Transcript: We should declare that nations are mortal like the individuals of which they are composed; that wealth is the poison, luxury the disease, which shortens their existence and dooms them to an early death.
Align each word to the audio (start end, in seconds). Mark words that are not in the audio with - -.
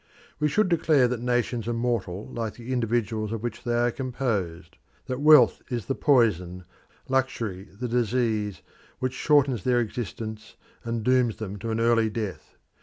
We 0.39 0.47
should 0.47 0.67
declare 0.67 1.07
that 1.07 1.19
nations 1.21 1.67
are 1.67 1.75
mortal 1.75 2.25
like 2.33 2.55
the 2.55 2.73
individuals 2.73 3.31
of 3.31 3.43
which 3.43 3.63
they 3.63 3.75
are 3.75 3.91
composed; 3.91 4.77
that 5.05 5.21
wealth 5.21 5.61
is 5.69 5.85
the 5.85 5.93
poison, 5.93 6.65
luxury 7.07 7.65
the 7.65 7.87
disease, 7.87 8.63
which 8.97 9.13
shortens 9.13 9.63
their 9.63 9.79
existence 9.79 10.55
and 10.83 11.03
dooms 11.03 11.35
them 11.35 11.59
to 11.59 11.69
an 11.69 11.79
early 11.79 12.09
death. 12.09 12.55